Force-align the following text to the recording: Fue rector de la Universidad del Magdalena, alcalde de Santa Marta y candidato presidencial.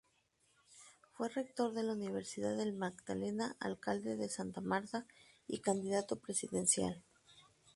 Fue 1.13 1.29
rector 1.29 1.73
de 1.75 1.83
la 1.83 1.93
Universidad 1.93 2.57
del 2.57 2.73
Magdalena, 2.73 3.55
alcalde 3.59 4.17
de 4.17 4.29
Santa 4.29 4.59
Marta 4.59 5.05
y 5.47 5.59
candidato 5.59 6.15
presidencial. 6.15 7.03